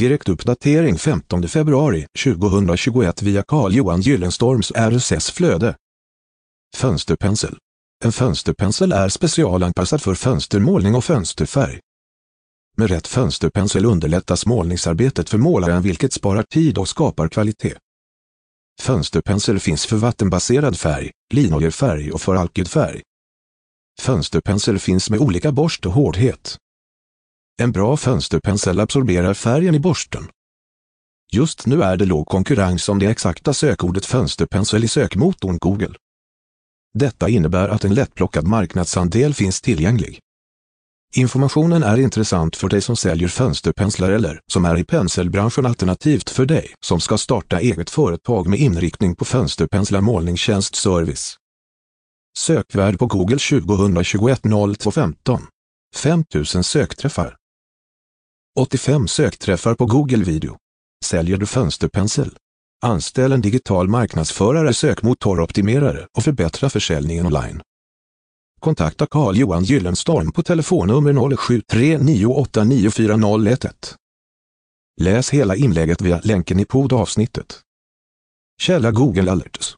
[0.00, 5.74] Direktuppdatering 15 februari 2021 via Carl-Johan Gyllenstorms RSS-flöde.
[6.76, 7.58] Fönsterpensel.
[8.04, 11.80] En fönsterpensel är specialanpassad för fönstermålning och fönsterfärg.
[12.76, 17.74] Med rätt fönsterpensel underlättas målningsarbetet för målaren vilket sparar tid och skapar kvalitet.
[18.82, 23.02] Fönsterpensel finns för vattenbaserad färg, linoljefärg och för alkydfärg.
[24.00, 26.56] Fönsterpensel finns med olika borst och hårdhet.
[27.60, 30.28] En bra fönsterpensel absorberar färgen i borsten.
[31.32, 35.94] Just nu är det låg konkurrens om det exakta sökordet fönsterpensel i sökmotorn Google.
[36.94, 40.18] Detta innebär att en lättplockad marknadsandel finns tillgänglig.
[41.14, 46.46] Informationen är intressant för dig som säljer fönsterpenslar eller som är i penselbranschen alternativt för
[46.46, 51.36] dig som ska starta eget företag med inriktning på fönsterpenslar målningstjänst service.
[52.38, 55.46] Sökvärd på Google 2021 0215.
[55.94, 57.39] 5000 sökträffar.
[58.58, 60.56] 85 sökträffar på Google Video.
[61.04, 62.36] Säljer du fönsterpensel?
[62.82, 67.60] Anställ en digital marknadsförare, sökmotoroptimerare och förbättra försäljningen online.
[68.60, 73.94] Kontakta Carl-Johan Gyllenstorm på telefonnummer 0739894011.
[75.00, 77.60] Läs hela inlägget via länken i poddavsnittet.
[78.62, 79.76] Källa Google Alerts